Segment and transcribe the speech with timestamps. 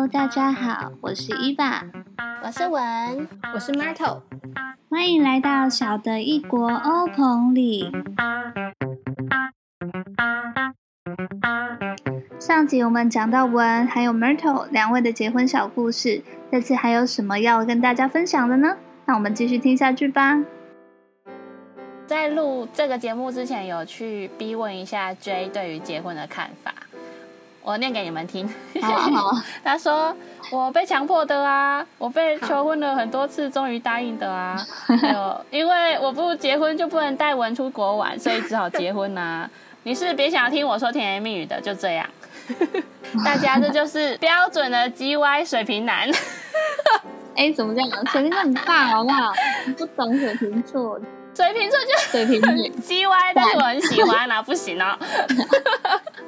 [0.00, 1.84] Hello，大家好，我是伊娃，
[2.42, 4.22] 我是文，我是 Myrtle，
[4.88, 7.92] 欢迎来到小的异国欧棚里。
[12.38, 18.78] 上集我们讲到文还有 Myrtle 两位的结婚小故事，这次还有什么要跟大家分享的呢？
[19.04, 20.42] 那我们继续听下去吧。
[22.06, 26.72] 在录这个节目之前，有去逼问一下 J 对于结婚的看法。
[27.62, 28.48] 我念给你们听。
[29.62, 30.14] 他说
[30.50, 34.56] ：“我被强迫的啊，我被求婚了很多次，终于答应的啊。
[35.00, 39.48] 还有因为我不结婚就不能带文出国玩，所以只好结婚呐。
[39.82, 42.06] 你是别想听我说甜言蜜语的，就这样。
[43.24, 46.08] 大家这就是标准的 G Y 水平男。
[47.36, 48.06] 哎，怎么这样？
[48.08, 49.32] 水瓶座很大，好不好？
[49.66, 50.98] 你不懂水瓶座。”
[51.32, 54.98] 水瓶座就水瓶女，G Y，但是我很喜欢啊，不行哦。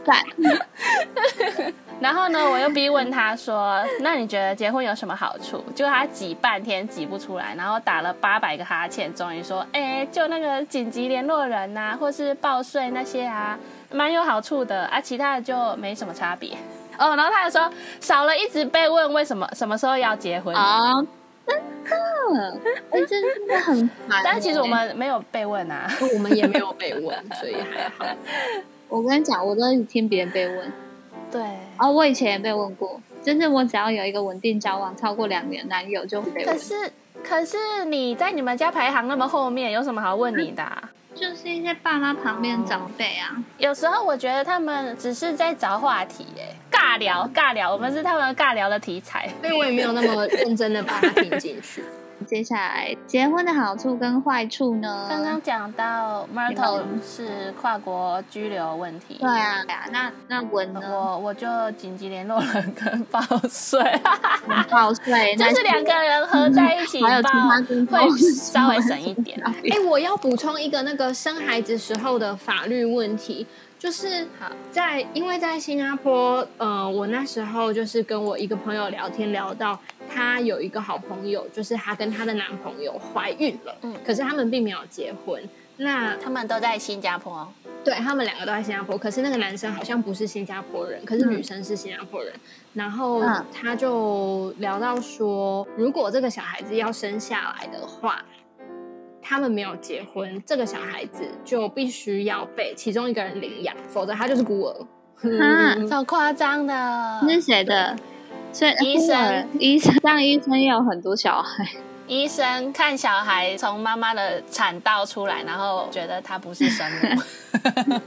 [0.05, 1.73] 对。
[2.01, 13.57] 然后呢，我又逼问他说：“那你觉得结婚有什么好处？”就他挤半天挤不出来，然后打了八百个哈欠，终于说：“哎，就那个紧急联络人呐，或是报税那些啊，
[13.93, 16.51] 蛮有好处的啊，其他的就没什么差别。
[16.99, 20.93] ”哦，然后他又说：“少了一直被问为什么什么时候要结婚啊。”
[21.47, 21.57] 真
[22.35, 24.23] 的，哎，这真的很烦。
[24.25, 28.05] 但其实我们没有被问啊，我们也没有被问，所以还好。
[28.93, 30.73] 我跟你讲，我都是听别人被问。
[31.31, 31.41] 对，
[31.79, 33.01] 哦，我以前也被问过。
[33.23, 36.55] 真正我只要有一个稳定交往超过两年男友，就会被问。
[36.55, 36.93] 可是，
[37.25, 40.63] 可是你在你们家排行那么后面，有什么好问你的？
[41.15, 51.83] 就是一些爸妈旁边长辈啊，有时候我觉得他们只是在找话题，哎，尬聊尬聊，我们是他们尬聊的题材，所以我也没有那么认真的把它听进去。
[52.33, 55.07] 接下来结婚的好处跟坏处呢？
[55.07, 59.19] 刚刚讲到 Myrtle 是跨国居留问题。
[59.21, 60.81] 对啊，那那文呢？
[60.83, 63.79] 我我就紧急联络了跟报税，
[64.71, 67.11] 报税就是两个人合在一起报，
[67.91, 69.39] 会稍微省一点。
[69.45, 73.47] 哎，我要补充一个那个生孩子时候的法律问题。
[73.83, 74.25] 就是
[74.71, 79.77] 在，因为在新加坡，呃，我那时候就是跟我一个朋友聊天，聊到
[80.09, 85.43] 她有一个好朋友，就是她跟她的男朋友怀孕了，嗯，可是他们并没有结婚。
[85.79, 92.33] 那他们都在新加坡，对他们两个都在新加坡，可是那个男生好像不是新加坡人，可是女生是新加坡人。
[92.75, 93.21] 然后
[93.53, 98.25] 他就聊到说，如果这个小孩子要生下来的话。
[99.23, 104.87] 他们没有结婚，这个小孩子就必须要被其中一个人领养，否则他就是孤儿。
[105.23, 107.21] 嗯，好夸张的。
[107.29, 107.97] 是谁的？
[108.53, 111.65] 所以医生，医生当医生也有很多小孩。
[112.09, 117.23] 医生看小孩从妈妈的产道出来，然后觉得他不是生母，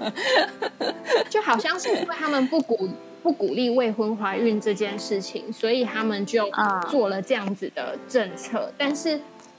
[1.31, 2.89] 就好像是因为他们不鼓
[3.23, 6.47] 不鼓励未婚怀孕这件事情，所以他们就
[6.89, 9.17] 做了这样子的政策，但是。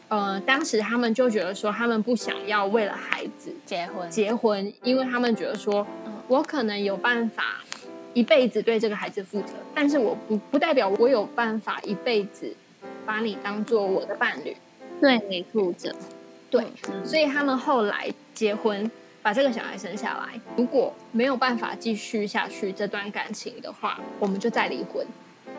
[0.08, 5.84] 呃，当时他们就觉得说，他们不想要为了孩子结婚结婚，因为他们觉得说，
[6.28, 7.64] 我可能有办法
[8.14, 12.54] 一辈子对这个孩子负责，但是我不不代表我有办法一辈子
[13.04, 14.56] 把你当做我的伴侣，
[15.00, 15.92] 对你负责。
[16.48, 16.64] 对，
[17.04, 18.88] 所以他们后来结婚，
[19.20, 20.40] 把这个小孩生下来。
[20.56, 25.04] 如果没有办法继续下去这段感情的话，我们就再离婚。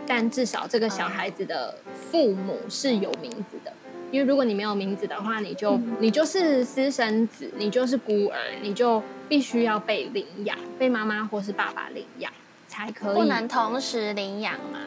[0.07, 1.75] 但至少这个小孩子的
[2.09, 3.73] 父母是有名字的。
[4.11, 12.31] 因为如果你没有名字的话，你就你就是私生子，你就是孤儿，你就必须要被领养，被妈妈或是爸爸领养
[12.67, 13.15] 才可以。
[13.15, 14.79] 不能同时领养吗？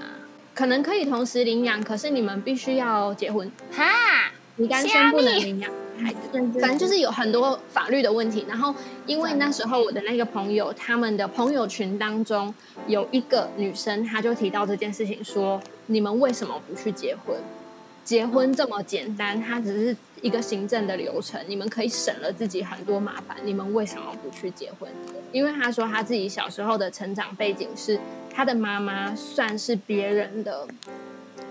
[0.55, 3.51] 可能可以同时领养，可是你们必须要结婚。
[3.71, 8.45] 哈，你单身不能领养孩子，反正就是有很多法律的问题。
[8.49, 8.75] 然后，
[9.07, 12.53] 因为那时候我的那个朋友，他们的朋友群当中
[12.87, 17.37] 有一个女生，她就提到这件事情，说你们为什么不去结婚？
[18.05, 23.37] 结婚这么简单，它只是一个行政的流程，你们可以省了自己很多麻烦。
[23.45, 24.91] 你们为什么不去结婚？
[25.33, 27.99] 因为他说他自己小时候的成长背景是，
[28.35, 30.67] 他的妈妈算是别人的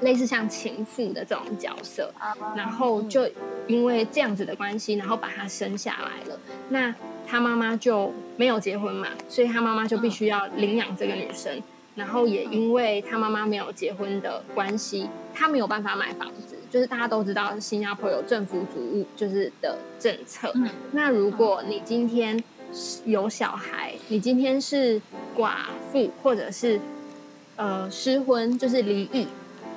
[0.02, 2.14] 类似像情妇的这种角色，
[2.56, 3.30] 然后就
[3.68, 6.38] 因为这样子的关系，然后把他生下来了。
[6.70, 6.94] 那
[7.26, 11.62] 他妈妈就没有结婚嘛，所以他妈妈就必须要领养这个女生。
[12.00, 16.56] 然后也因为他妈妈没有结婚的关系，他没有办法买房子。
[16.72, 20.54] 就是大家都知道，新加坡有政府主义就是的政策。
[20.92, 22.42] 那如果你今天
[23.06, 25.02] 有小孩，你今天是
[25.36, 25.56] 寡
[25.92, 26.80] 妇或者是
[27.56, 29.28] 呃失婚，就是离异，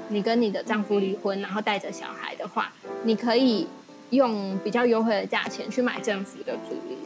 [0.08, 2.70] 你跟你的丈夫离婚，然后带着小孩的话，
[3.04, 3.66] 你可以
[4.10, 6.98] 用比较优惠的价钱去买政府的主力。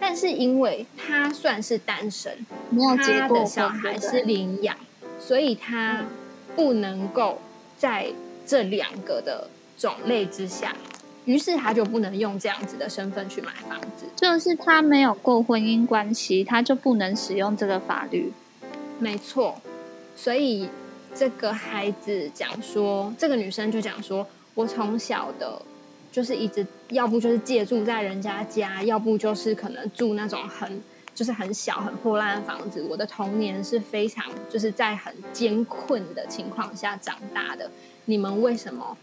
[0.00, 2.32] 但是因为他算是单身，
[2.76, 4.76] 他的小孩是领养，
[5.18, 6.04] 所以他
[6.56, 7.38] 不能够
[7.76, 8.12] 在
[8.46, 10.74] 这两个的种类之下，
[11.24, 14.06] 于是他就不能用这样子的身份去买房子。
[14.16, 18.32] 就是他没有过婚姻关系，他就不能使用这个法律。
[18.98, 19.60] 没错，
[20.14, 20.68] 所以
[21.14, 25.60] 这个孩子讲说，这个女生就讲说，我从小的，
[26.12, 30.80] 就是一直要不就是借住在人家家，要不就是可能住那种很
[31.14, 32.82] 就是很小很破烂的房子。
[32.82, 37.70] 我的童年是非常就是在很艰困的情况下长大的。
[38.06, 38.96] 你们为什么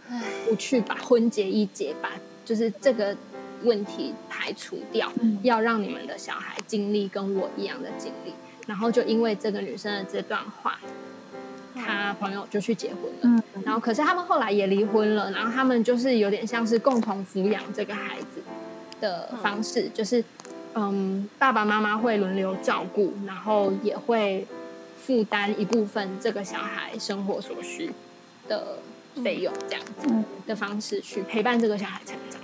[0.46, 2.12] 不去把婚结一结，把
[2.46, 3.16] 就是这个
[3.64, 5.12] 问题排除掉，
[5.42, 8.34] 要让你们的小孩经历跟我一样的经历？
[8.68, 10.80] 然后就因为这个女生的这段话，
[11.74, 13.44] 他朋友就去结婚了。
[13.66, 15.32] 然后可是他们后来也离婚了。
[15.32, 18.42] 然后他们就是有点像是共同抚养这个孩子
[19.00, 20.24] 的方式，就是
[20.74, 24.46] 嗯，爸爸妈妈会轮流照顾，然后也会
[24.98, 27.92] 负担一部分这个小孩生活所需
[28.48, 28.78] 的
[29.24, 30.08] 费用，这样子
[30.48, 32.42] 的方式去陪伴这个小孩成长。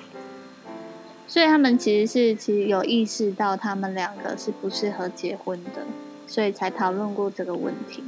[1.28, 5.86] 所以他们其实是其实有意识到他们两个是不适合结婚的。
[6.30, 8.04] 所以才讨论过这个问题。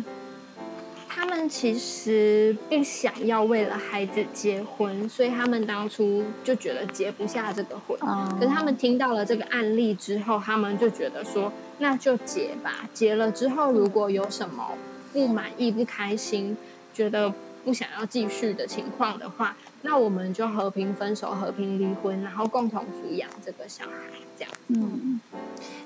[1.47, 7.97] 其实不想要为了孩子结婚，所以他们当初就觉得结不下这个婚。
[8.39, 12.89] 可是他们听到了这个案例之后，他们就觉得说，那就结吧。
[12.93, 14.71] 结了之后，如果有什么
[15.13, 16.57] 不满意、不开心，
[16.93, 17.31] 觉得
[17.63, 24.53] 不想要继续的情况的话，那我们就和平分手、和平离婚，然后共同抚养这个小孩，这样。
[24.67, 25.19] 嗯。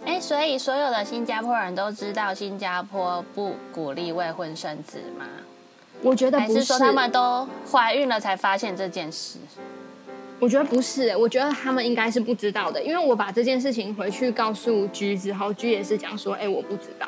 [0.05, 5.25] 哎，所以所有的新加坡人都知道新加坡不鼓励未婚生子吗？
[6.01, 9.39] 我觉得不是，说他们都怀孕了才发现这件事。
[10.39, 17.07] 我觉得不是，我觉得他们应该是不知道的，因为我把这件事情回去告诉居之后，居也是讲说，哎，我不知道。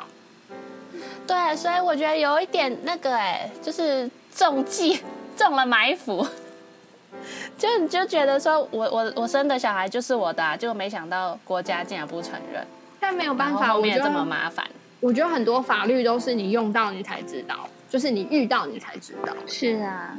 [1.26, 5.00] 对，所以我觉得有一点那个，哎，就是中计
[5.36, 6.26] 中了埋伏，
[7.58, 12.66] 就你就觉得说我我我生的小孩就是我的，就没想到国家竟然不承认。
[12.98, 14.66] 但没有办法，我觉得这么麻烦。
[15.00, 19.32] 我觉得很多法律都是你用到你才知道，就是你遇到你才知道。
[19.46, 20.16] 是啊，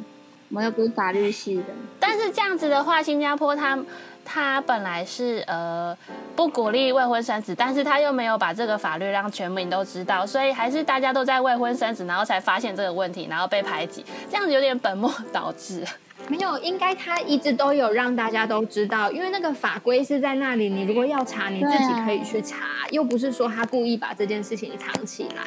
[0.49, 1.63] 我们又不是法律系的。
[1.99, 3.77] 但是这样子的话，新加坡它
[4.23, 5.97] 它本来是呃
[6.35, 15.83] 不鼓励未婚生子，但是他又没有把这个法律让全民都知道，所以还是大家都在未婚生子，然后才发现这个问题，然后被排挤，这样子有点本末倒置。
[16.29, 20.69] 没有，应该他一直都有让大家都知道，因为那个法规是在那里。
[20.69, 25.43] 你如果要查，你自己可以去查，又不是说他故意把这件事情藏起来，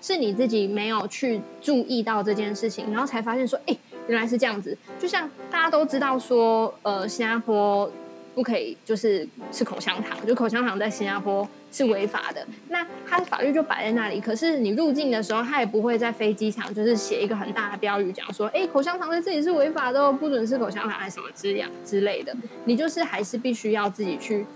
[0.00, 3.76] 是你自己没有去注意到这件事情，然后才发现说，哎，
[4.08, 4.76] 原来是这样子。
[4.98, 7.90] 就像大家都知道说，呃，新加坡
[8.34, 11.48] 不可以就是吃口香糖，就口香糖在新加坡。
[11.76, 14.20] 是违法的，那他的法律就摆在那里。
[14.20, 22.32] 可是你入境的时候，他也不会在飞机场就是写一个很大的标语，讲说：“哎，口香糖在这里是违法的，不准吃口香糖，还是什么之样之类的。”
[22.64, 24.46] 你就是还是必须要自己去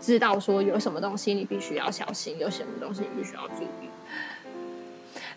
[0.00, 3.88] 知道说有什么东西你必须要小心，有什么东西你必须要注意。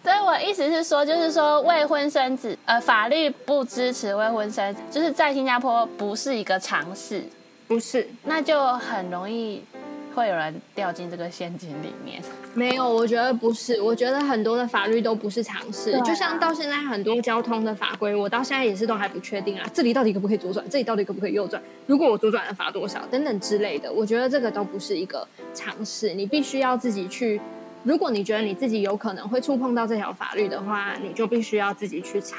[0.03, 7.23] 所以我意思是说，就是说未婚生子，呃，法律不支持未婚生，就是在新加坡不是一个常识，
[7.73, 9.63] 不是，那就很容易。
[10.15, 12.21] 会有人掉进这个陷阱里面？
[12.53, 13.81] 没有，我觉得不是。
[13.81, 19.67] 我觉得很多的法律都不是常识，就像到现在很多交通的法规，我到现在也是都还不确定啊。
[19.73, 20.63] 这里到底可不可以左转？
[20.69, 21.59] 这里到底可不可以右转？
[21.87, 23.03] 如果我左转了罚多少？
[23.09, 23.91] 等等之类的。
[23.91, 27.41] 我觉得这个都不是一个常识，你必须要自己去。
[27.81, 32.37] 如果你觉得你自己有可能会触碰到这条法律的话，你就必须要自己去查。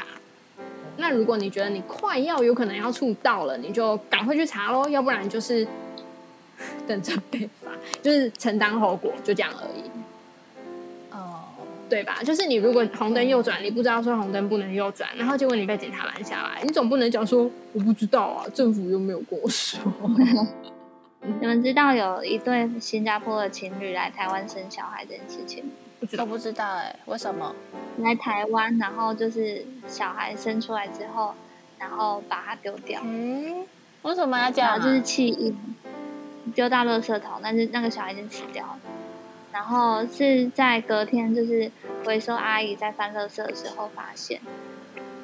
[0.96, 5.66] 那如果你觉得你快要有可能要触到了，你就赶快去查喽，要不然就是。
[6.86, 9.82] 等着被罚，就是承担后果，就这样而已。
[11.10, 11.42] 哦，
[11.90, 12.22] 对吧？
[12.22, 19.80] 就是你如果红灯右转，你不知道说红灯不能右转，然后结果你被警察拦下来，你总不能讲说我不知道啊，政府又没有跟我说。
[21.40, 25.70] 你们知道有一对新加坡的情侣来台湾生小孩这件事情吗？
[26.00, 27.54] 不知道，不知道哎，为什么
[27.98, 28.76] 来台湾？
[28.78, 31.34] 然后就是小孩生出来之后，
[31.78, 33.00] 然后把它丢掉。
[33.02, 33.66] 嗯，
[34.02, 34.80] 为什么要这样？
[34.80, 35.56] 就是弃婴。
[36.54, 38.78] 丢到垃圾桶，但是那个小孩已经死掉了。
[39.50, 41.70] 然后是在隔天，就是
[42.04, 44.42] 回收阿姨在翻垃圾的时候发现，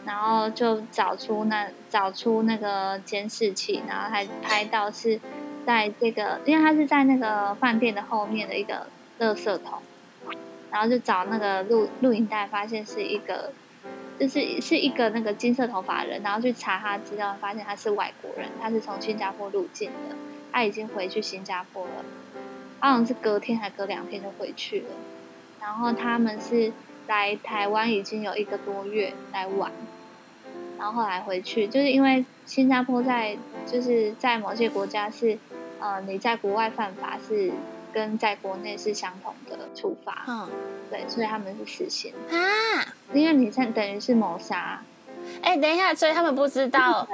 [0.07, 5.21] 然后就找出那找出那个监视器，然后还拍到是
[5.67, 8.87] 在这个，因为他是在那个饭店的后面的一个
[9.19, 9.79] 垃圾桶，
[10.71, 13.53] 然后就找那个录录影带，发现是一个，
[14.19, 20.17] 就是是一个那个金色头发人，然后去查他资料，发现他是外国人，他是从新加坡入境的。
[20.53, 22.05] 他已经回去新加坡了，
[22.81, 24.87] 好像是隔天还隔两天就回去了。
[25.61, 26.73] 然后他们是
[27.07, 29.71] 来台湾已经有一个多月来玩，
[30.77, 35.39] 然后后来回去，就是因为新加坡在就是在某些国家是，
[35.79, 37.53] 呃，你在国外犯法是
[37.93, 40.49] 跟在国内是相同的处罚，嗯，
[40.91, 44.83] 对，所以他们是死刑啊，因为你像等于是谋杀。
[45.43, 47.07] 哎，等一下，所以他们不知道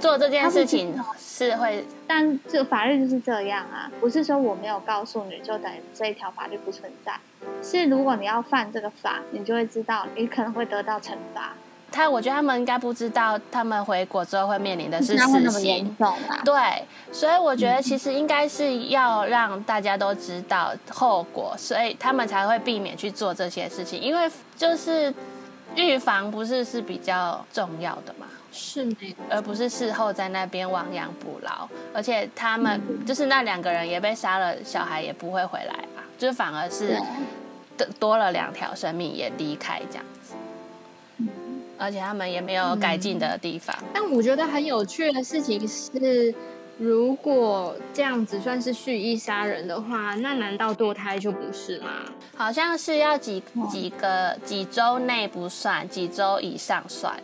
[0.00, 7.20] 做这件事情是会，但这法律就是这样啊，不是说我没有告诉你就等于这一条法律不存在，
[7.62, 11.52] 是如果你要犯这个法，你就会知道你可能会得到惩罚。
[11.92, 15.94] 他，我觉得他们应该不知道，他们回国之后会面临的是死刑。
[16.44, 16.54] 对，
[17.12, 25.12] 所以我觉得其实应该是要让大家都知道后果，所以他们才会避免去做这些事情，因为就是。
[25.74, 28.26] 预防不是是比较重要的嘛？
[28.52, 31.66] 是的，而不是事后在那边亡羊补牢。
[31.94, 37.00] 而且他们就是那两个人也被杀了，小孩也不会回来啊，就是反而是
[37.74, 40.34] 多多了两条生命也离开这样子。
[41.78, 43.76] 而且他们也没有改进的地方。
[43.92, 46.34] 但我觉得很有趣的事情是。
[46.78, 51.90] 如果这样子算是蓄意杀人的话，那难道堕胎就不是吗？
[52.34, 57.14] 好像是要几几个几周内不算，几周以上算，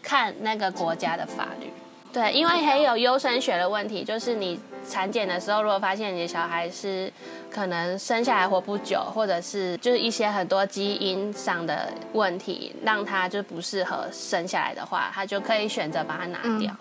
[0.00, 1.66] 看那个国家的法律。
[2.12, 4.58] 对，因为还有优生学的问题，就是你
[4.88, 7.12] 产检的时候，如果发现你的小孩是
[7.50, 16.74] 可能生下来活不久，或者是就是一些很多基因上的问题，让他就不适合生下来的话，他就可以选择把它拿掉。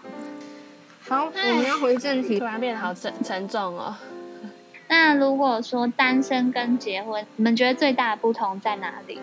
[1.07, 2.39] 好，我们要回正题。
[2.39, 3.95] 突然变得好沉沉重哦。
[4.87, 9.19] 那如果说单身跟结婚，你们觉得最大的不同在哪里？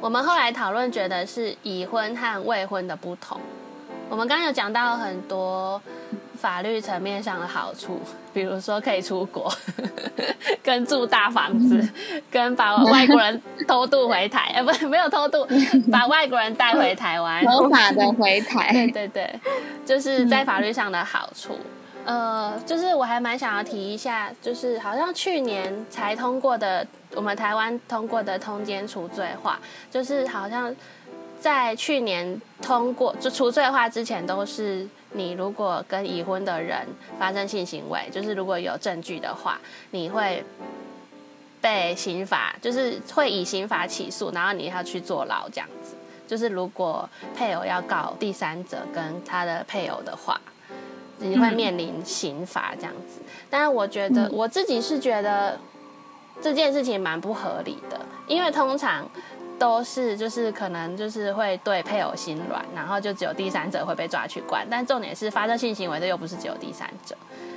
[0.00, 3.40] 我们后来讨论，觉得是已婚和未婚的不同。
[4.08, 5.80] 我们刚刚有讲到很多。
[6.40, 8.00] 法律层面上的好处，
[8.32, 9.52] 比如说可以出国，
[10.62, 11.84] 跟住大房子，
[12.30, 15.44] 跟把外国人偷渡回台，哎，不，没有偷渡，
[15.90, 19.40] 把外国人带回台湾，合法的回台，对对对，
[19.84, 21.58] 就是在法律上的好处。
[22.04, 26.86] 呃，就是我还蛮想要提一下，就是好像去年才通过的，
[27.16, 29.58] 我们台湾通过的通奸除罪化，
[29.90, 30.72] 就是好像
[31.40, 34.88] 在去年通过就除罪化之前都是。
[35.12, 36.86] 你如果跟已婚的人
[37.18, 39.58] 发生性行为，就是如果有证据的话，
[39.90, 40.44] 你会
[41.62, 45.96] 被刑法，就是会以刑法起诉，然后你要去坐牢这样子。
[46.26, 50.38] 就是如果配偶要告第三者跟他的配偶的话，
[51.16, 53.22] 你会面临刑罚这样子。
[53.48, 55.58] 但是我觉得我自己是觉得
[56.42, 59.08] 这件事情蛮不合理的，因为通常。
[59.58, 64.66] 都是就是可能就是会对配偶心软，然后就只有第三者会被抓去关。
[64.70, 67.16] 但重点是发生性行为的又不是只有第三者。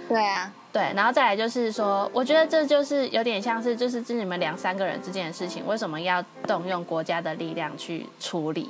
[0.10, 8.70] 对啊，对，然后再来就是说，我觉得这就是有点像是就是这你们两三个人之间的事情，为什么要动用国家的力量去处理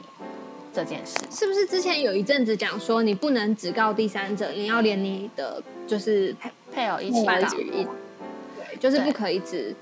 [0.72, 1.16] 这件事？
[1.32, 9.74] 是不是之前有一阵子讲说你不能只告第三者，你要连你的就是配配偶一起告，对，就是不可以只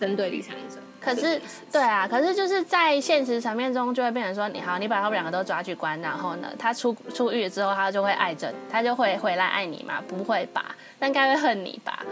[0.00, 0.76] 针对第三者。
[1.04, 1.40] 可是，
[1.72, 10.02] 对啊，可是就是在现实层面中，就会变成说，你好，你把他们两个都抓去关，然后呢，他出出狱之后，他就会爱着，他就会回来爱你吗？
[10.06, 12.04] 不会吧，但应该会恨你吧？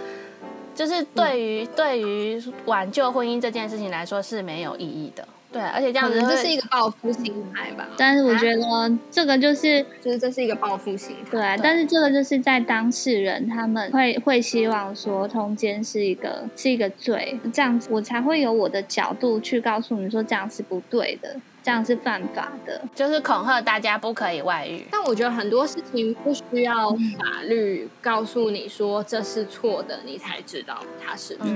[0.80, 5.28] 就是对于对于挽救婚姻这件事情来说是没有意义的。
[5.52, 7.86] 对，而且这样子这是一个报复心态吧？
[7.98, 11.30] 但是我觉得这个就是，就是这是一个报复心态。
[11.32, 21.36] 对，但是这个就是在当事人他们会会希望说通奸是一个是一个罪，这样子我才会有我的角度去告诉你说这样是不对的。
[21.62, 24.84] 这样是犯法的，就是恐吓大家不可以外遇。
[24.90, 31.46] 但我觉得很多事情不需要法律告诉你说这是错的，你才知道它是错。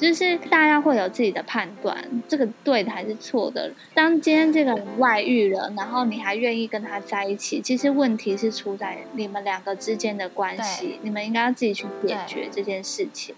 [0.00, 3.70] 就是大家会有自己的判断，这个对的还是错的。
[3.94, 13.34] 当今天这个人外遇了，然后你还愿意跟他在一起，其实问题是出在你们两个之间的关系，你们应该要自己去解决这件事情。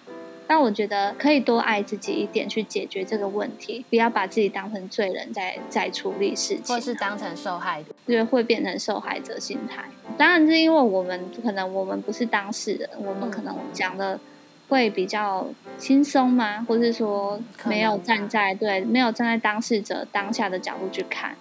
[0.47, 9.85] 但我觉得可以多爱自己一点，去解决这个问题，不要把自己当成罪人在在处理事情，或是当成受害者，因为会变成受害者心态。
[10.19, 14.21] 当然是因为我们可能我们不是当事人，我们可能讲的
[14.69, 15.49] 会比较
[15.79, 16.65] 轻松吗？
[16.69, 21.37] 或是说没有站在对没有站在当事者当下的角度去看。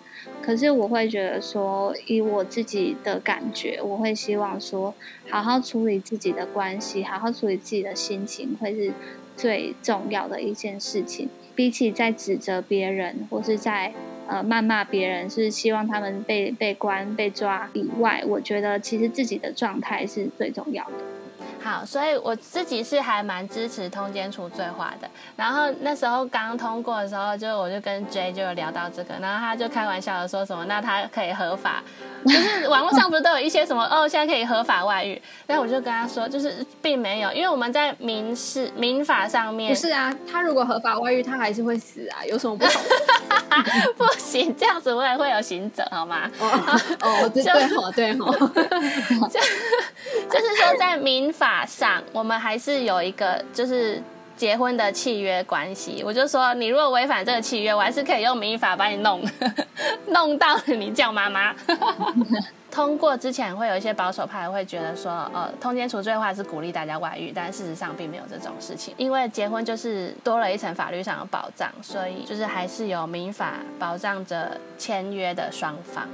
[0.46, 4.94] 可是我会觉得说，以我自己的感觉，我会希望说，
[5.30, 8.92] 好好处理自己的关系，好好处理自己的心情，会是
[9.38, 11.30] 最重要的一件事情。
[11.56, 13.94] 比起在指责别人，或是在
[14.28, 20.92] 呃谩骂别人，是希望他们被被关被抓以外，我觉得其实自己的状态是最重要的。
[21.62, 25.10] 好，所以我自己是还蛮支持通奸除罪化的。
[25.36, 31.82] 然后那时候刚通过的时候，就我就跟 J 就有聊到这个，然后他就开玩笑的说什么，那他可以合法，
[32.26, 35.22] 就是网络上不是都有一些什么哦，现在可以合法外遇？
[35.48, 42.82] 但我就跟他说，就是并没有，因为我们在民事民法上面不是啊，他如果合法外遇，他还是会死啊，有什么不同？
[43.98, 46.30] 不行，这样子我也会有刑责，好吗？
[47.02, 48.32] 哦，对对好对好，
[49.30, 49.40] 就
[50.30, 51.66] 就是说在民法。
[51.66, 54.02] 上，我们还是有一个就是
[54.36, 56.04] 结婚的契约关系。
[56.06, 59.22] 我就说，你如果违反这个契约，我还是可以用民法把你弄
[60.08, 61.54] 弄到你叫妈妈。
[62.70, 76.08] 通过之前会有一些保守派会觉得说，呃，通奸除罪化是鼓励大家外遇，但事实上并没有这种事情，因为结婚就是多了一层法律上的保障，所以就是还是有民法保障着签约的双方。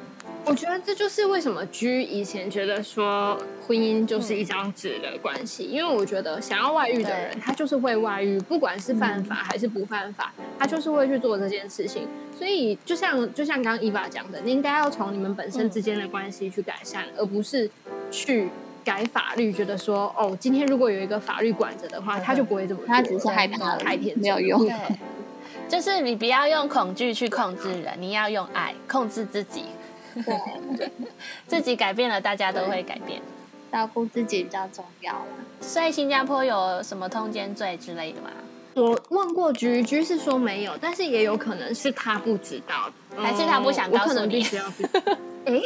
[0.50, 3.38] 我觉得这就是为什么居以前觉得说
[3.68, 12.08] 婚姻就是一张纸的关系，因为我觉得想要外遇的人，他就是会外遇，不管是犯法还是不犯法，他就是会去做这件事情。
[12.36, 17.70] 所以就像就像刚刚伊娃讲的，你应该要从你们本身之间的关系去改善，而不是
[18.10, 18.50] 去
[18.84, 22.88] 改法律，觉得说哦，今天如果有一个法律管着的话，他就不会这么做。
[22.88, 24.68] 他只是害怕，太天没有用。
[25.68, 29.65] 就是你不要用恐惧去控制人，你要用爱控制自己。
[30.16, 30.89] 对，
[31.48, 33.22] 自己改变了，大家都会改变。
[33.72, 35.25] 照顾自己比较重要了。
[35.62, 38.30] 所以新加坡有什么通奸罪之类的吗？
[38.75, 44.44] 我问过居居是说没有，但是也有可能是他不知道，还是他不想告诉你。
[45.46, 45.62] 哎，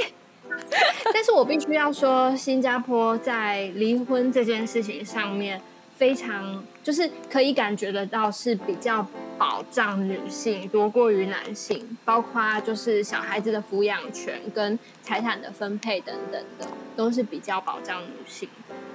[1.13, 5.61] 但是我必须要说，新加坡在离婚这件事情上面。
[5.95, 9.05] 非常就是可以感觉得到是比较
[9.37, 18.47] 保障女性多过于男性，包括就是小孩子的抚养权跟财产的分配等等的，都是比较保障女性。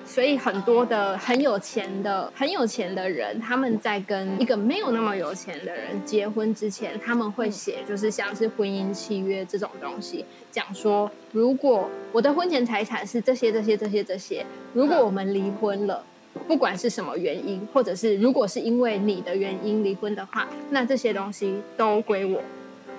[0.04, 16.02] 所以很多的很有钱的很有钱的人，他们在跟一个没有那么有钱的人结婚之前，他们会写就是像是婚姻契约这种东西，讲说如果我的婚前财产是这些这些这些这些，如果我们离婚了。
[16.46, 22.40] 不管是什么原因，或者是如果是因为你的原因离婚的话，那这些东西都归我，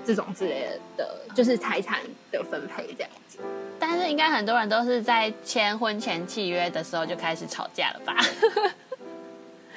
[0.05, 1.99] 这种之类的，就是财产
[2.31, 3.39] 的分配这样子。
[3.79, 8.17] 但是应该很多人都是在签婚前契约的时候就开始吵架了吧？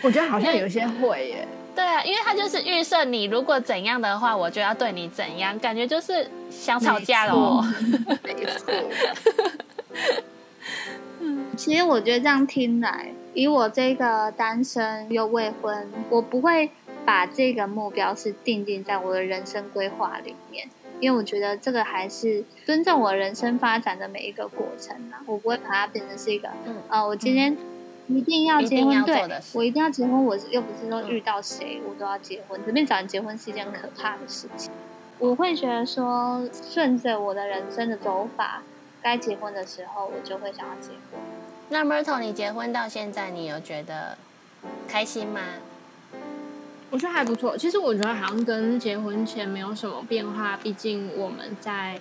[0.03, 1.47] 我觉得好像有些会耶。
[1.75, 7.65] 对啊，因为他就是预设你如果怎样的话，我就要对你怎样，感觉就是想吵架了哦。
[8.23, 8.73] 没错。
[11.57, 16.71] 其实我觉得这样听来，以我这个单身又未婚，我不会
[17.05, 20.69] 把这个目标是定定在我的人生规划里面，
[21.01, 27.57] 因为我觉得这个还是尊重我人生发展的每一个过程啊，我不会把它变成是一个，嗯呃，我今天
[28.09, 29.23] 一定要结婚，对
[29.55, 34.71] 我一定要结婚，我又不是说遇到谁我都要结婚，随便找人结婚是一件可怕的事情。
[35.19, 38.63] 我会觉得说，顺着我的人生的走法，
[39.01, 41.21] 该结婚的时候，我就会想要结婚。
[41.73, 44.19] 那 Myrtle，你结婚到现在，你有觉得
[44.87, 45.41] 开心吗？
[46.91, 47.57] 我觉得还不错。
[47.57, 51.99] 其实我觉得好像跟结婚前没有什么变化，毕竟我们在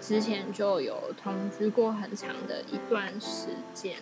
[0.00, 3.94] 之前就有同居过很长的一段时间，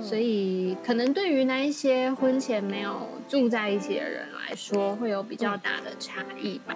[0.00, 6.74] 所以可能对于那一些婚前没有住在一起的人来说，会有比较大的差异吧。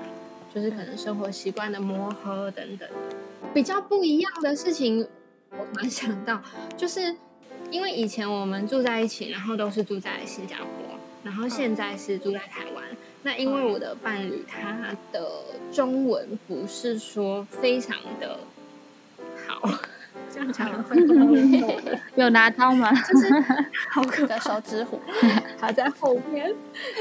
[0.55, 2.87] 就是可能生活习惯的磨合等等，
[3.55, 5.09] 比较不一样的事情，
[5.53, 6.39] 我突然想到
[6.77, 7.17] 就是。
[7.71, 12.85] 因为以前我们住在一起，然后都是住在新加坡，然后现在是住在台湾。
[13.23, 15.29] 那因为我的伴侣他的
[15.73, 18.39] 中文不是说非常的
[19.47, 19.69] 好，
[20.33, 20.97] 这样讲会
[22.15, 22.91] 有拿到吗？
[22.93, 23.29] 就是
[23.91, 25.01] 好可的手指虎
[25.61, 26.55] 还在后面，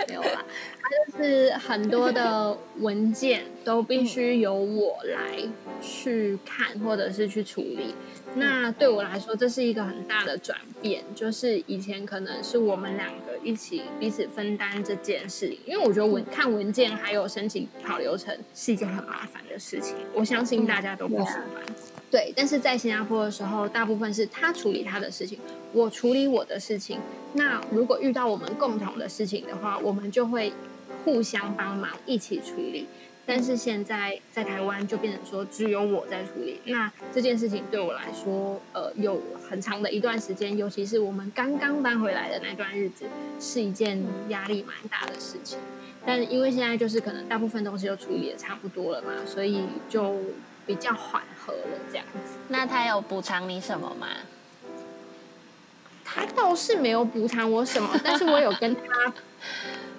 [0.08, 0.44] 没有啦。
[0.88, 5.38] 他就是很多的文件都必须由我来
[5.82, 7.94] 去看或者是去处理。
[8.36, 21.46] 那对我来说，这是一个很大的转变，就是以前可能是我们两个一起彼此分担这件事，因为我觉得文看文件还有申请跑流程是一件很麻烦的事情，我相信大家都不喜欢。
[22.10, 25.40] 对，但是在新加坡的时候，大部分是他处理他的事情，
[25.74, 27.00] 我处理我的事情。
[27.34, 30.54] 那如果遇到我们共同的事情的话，我们就会
[31.08, 32.86] 互相帮忙一起处理。
[33.26, 43.06] 但是现在在台湾就变成说只有我在处理，那这件事情对我来说，呃，有很长的一段时间，尤其是我们刚刚搬回来的那段日子，
[43.40, 45.58] 是一件压力蛮大的事情。
[46.06, 50.18] 但因为现在就是可能大部分东西都处理的差不多了嘛，所以就
[50.66, 52.38] 比较缓和了这样子。
[52.50, 54.08] 那他有补偿你什么吗？
[56.06, 59.14] 他倒是没有补偿我什么，但是我有跟他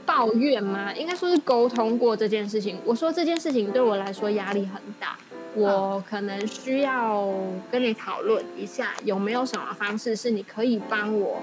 [0.08, 0.90] 抱怨吗？
[0.94, 2.78] 应该说是沟通过这件事情。
[2.82, 5.18] 我说这件事情对我来说压力很大，
[5.54, 7.30] 我可能需要
[7.70, 11.42] 跟你讨论一下，有没有什么方式是你可以帮我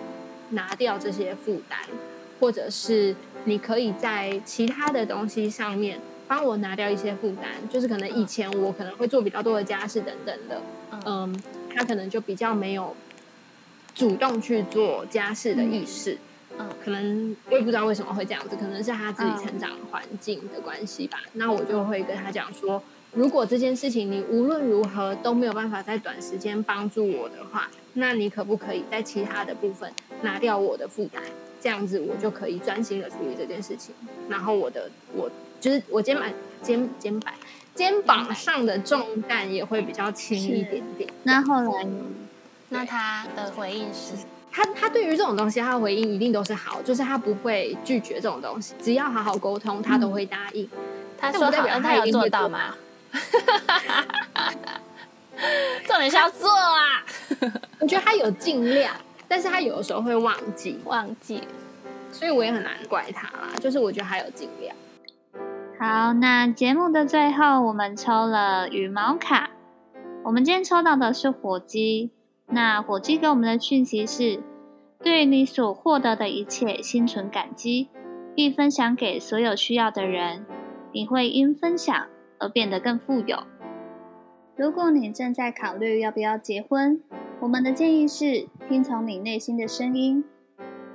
[0.49, 1.78] 拿掉这些负担，
[2.39, 10.60] 或者是你可以在其他的东西上面帮我拿掉一些负担，就是可能以前我可能会做比较多的家事等等的，
[11.06, 11.39] 嗯，
[11.75, 12.95] 他可能就比较没有。
[13.93, 16.17] 主动去做家事的意识，嗯，
[16.83, 21.19] 可能我也不知道为什么会这样子，可能是他自己成长环境的关系吧。
[21.33, 22.81] 那我就会跟他讲说，
[23.13, 29.91] 如果这件事情你无论如何都没有办法在短时间帮助我的话，那你可不可以在其他的部分
[30.21, 31.23] 拿掉我的负担？
[31.59, 33.95] 这样子我就可以专心的处理这件事情，
[34.29, 36.29] 然后我的我就是我肩膀
[36.61, 37.33] 肩肩膀
[37.73, 41.09] 肩膀上的重担也会比较轻一点点。
[41.23, 41.87] 那后来。
[42.69, 44.15] 那他的回应是，
[44.55, 50.69] 他他对于这种东西，他的回应一定都是好，就是他不会拒绝这种东西，只要好好沟通，他都会答应。
[51.17, 52.73] 他说好，他有做到吗？
[55.85, 57.03] 重点是要做啊！
[57.81, 58.95] 我觉得他有尽量，
[59.27, 61.43] 但是他有的时候会忘记忘记，
[62.09, 63.49] 所以我也很难怪他啦。
[63.59, 64.73] 就是我觉得他有尽量。
[65.77, 69.49] 好，那节目的最后，我们抽了羽毛卡，
[70.23, 72.11] 我们今天抽到的是火鸡。
[72.55, 74.39] 那火鸡给我们的讯息是：
[75.03, 77.89] 对你所获得的一切心存感激，
[78.33, 80.45] 并分享给所有需要的人。
[80.93, 82.07] 你会因分享
[82.39, 83.39] 而变得更富有。
[84.55, 87.01] 如果你正在考虑要不要结婚，
[87.41, 90.23] 我们的建议是听从你内心的声音，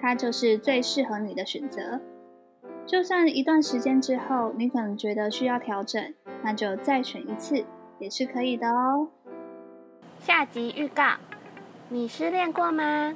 [0.01, 2.01] 它就是最适合你的选择。
[2.87, 6.03] 就算一段时间之后你可能觉得需要调整，
[6.43, 7.67] 那就再选一次
[7.99, 9.09] 也是可以的哦。
[10.21, 11.17] 下集预告。
[11.93, 13.13] 你失恋过吗？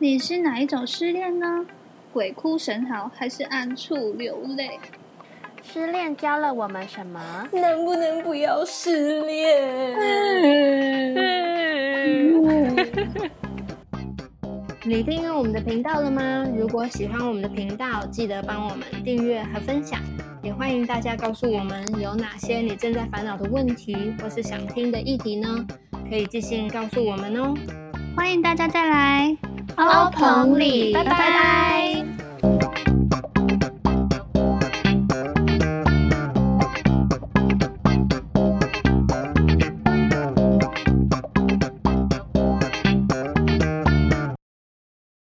[0.00, 1.64] 你是哪一种失恋呢？
[2.12, 4.80] 鬼哭神嚎还是暗处流泪？
[5.62, 7.46] 失恋教了我们什么？
[7.52, 9.94] 能不能不要失恋？
[14.84, 16.44] 你订阅我们的频道了吗？
[16.56, 20.00] 如果喜欢我们的频道，记得帮我们订阅和分享。
[20.42, 25.64] 也欢迎大家告诉我们有哪些你正在烦恼的问题，或是想听的议题呢？
[26.10, 27.54] 可以寄信告诉我们哦。
[28.14, 29.36] 欢迎大家再来
[29.76, 32.11] 欧棚里，拜拜。